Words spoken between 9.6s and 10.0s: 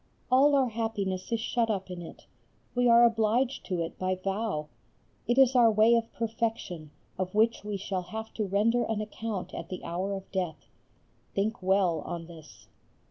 the